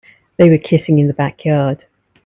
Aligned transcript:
They 0.37 0.49
were 0.49 0.57
kissing 0.57 0.97
in 0.97 1.05
the 1.05 1.13
backyard. 1.13 1.85